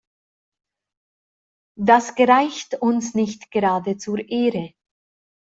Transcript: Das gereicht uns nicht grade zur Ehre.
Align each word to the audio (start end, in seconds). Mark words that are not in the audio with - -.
Das 1.79 2.15
gereicht 2.15 2.73
uns 2.73 3.13
nicht 3.13 3.51
grade 3.51 3.97
zur 3.97 4.17
Ehre. 4.17 4.73